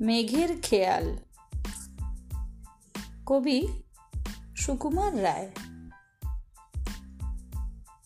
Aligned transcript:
মেঘের 0.00 0.48
খেয়াল। 0.62 1.16
কবি 3.26 3.68
সুকুমার 4.56 5.22
রায়। 5.22 5.50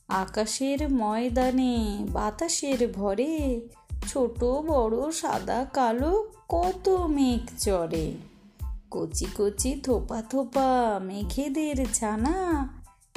আকাশের 0.09 0.93
ময়দানে, 0.93 2.07
বাতাসের 2.11 2.89
ভরে, 2.89 3.69
ছোট, 4.09 4.45
বড়, 4.45 5.13
সাদা, 5.13 5.67
কালো, 5.73 6.33
কত 6.49 6.89
মেঘ 6.89 7.59
চড়ে। 7.59 8.15
কচি 8.91 9.27
কচি, 9.39 9.81
থোপা 9.85 10.23
থোপা, 10.23 11.01
মেঘেদের 11.03 11.87
ছানা 11.95 12.69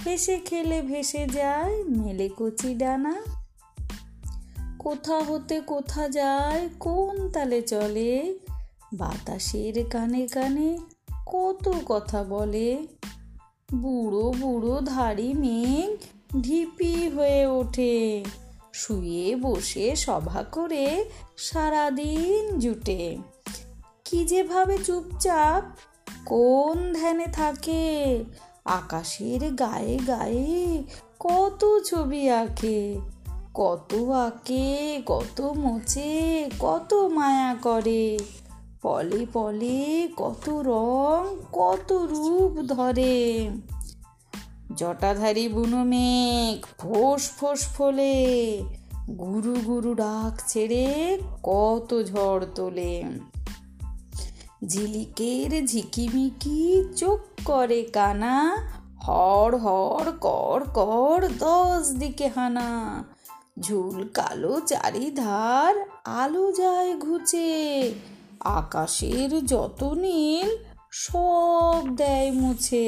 হেসে 0.05 0.39
খেলে 0.39 0.81
ভেসে 0.81 1.25
যায়, 1.25 1.83
মেলে 1.83 2.29
কচি 2.37 2.75
ডানা। 2.75 3.21
কোথা 4.79 5.19
হতে 5.19 5.61
কোথা 5.61 6.09
যায়, 6.09 6.69
কোন 6.79 7.29
তালে 7.29 7.61
চলে 7.61 8.39
বাতাসের 8.93 9.89
কানে 9.89 10.27
কানে 10.27 10.77
কত 11.25 11.71
কথা 11.85 12.23
বলে। 12.23 12.87
বুড়ো 13.73 14.33
বুড়ো 14.39 14.81
ধাড়ি 14.81 15.33
মেঘ 15.33 16.05
ঢিপি 16.41 17.09
হয়ে 17.09 17.45
ওঠে। 17.45 18.25
শুয়ে 18.73 19.35
বসে 19.35 19.95
সভা 19.95 20.43
করে 20.43 21.05
সারাদিন 21.37 22.59
জুটে। 22.59 23.17
কি 24.05 24.25
যেভাবে 24.25 24.77
চুপচাপ 24.77 25.63
কোন 26.25 26.93
ধ্যানে 26.93 27.27
থাকে। 27.27 28.23
আকাশের 28.65 29.53
গায়ে 29.53 29.99
গায়ে 30.07 30.83
কত 31.19 31.79
ছবি 31.79 32.29
আঁকে। 32.29 32.99
কত 33.53 33.95
আঁকে, 33.95 35.01
কত 35.05 35.41
মোচে, 35.41 36.49
কত 36.59 36.93
মায়া 36.93 37.55
করে। 37.61 38.19
পলে 38.83 39.25
পলে 39.33 40.07
কত 40.17 40.49
রং, 40.49 41.37
কত 41.53 41.93
রূপ 41.93 42.65
ধরে। 42.65 43.49
জটাধারী 44.77 45.47
বুনো 45.47 45.83
মেঘ, 45.83 46.65
ফোস 46.77 47.31
ফোস 47.31 47.67
ফোলে। 47.67 48.15
গুরু 49.19 49.55
গুরু 49.65 49.93
ডাক 49.93 50.41
ছেড়ে 50.47 51.17
কত 51.43 52.03
ঝড় 52.03 52.45
তোলে। 52.55 53.03
ঝিলিকের 54.65 55.67
ঝিকিমিকি 55.67 56.83
চোখ 56.95 57.19
করে 57.45 57.83
কানা 57.83 58.67
হর 59.07 59.57
হর 59.57 60.11
কর 60.11 60.63
কর 60.73 61.27
দশ 61.39 61.91
দিকে 61.91 62.27
হানা। 62.27 63.03
ঝুল 63.59 64.07
কালো 64.13 64.59
চারিধার 64.59 65.85
আলো 66.05 66.51
যায় 66.51 66.97
ঘুচে 66.97 67.91
আকাশের 68.45 69.31
যত 69.45 69.79
নীল 69.93 70.49
সব 70.91 71.81
দেয় 71.95 72.31
মুছে। 72.31 72.87